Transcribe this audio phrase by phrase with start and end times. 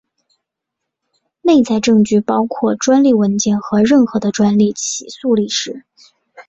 [1.43, 5.85] 内在证据包括专利文件和任何的专利起诉历史。